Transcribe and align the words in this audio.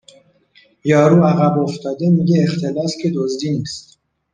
یارو 0.83 1.23
عقب 1.25 1.59
افتاده 1.59 2.09
میگه 2.09 2.43
اختلاس 2.43 2.93
که 3.01 3.11
دزدی 3.15 3.51
نیست 3.51 3.99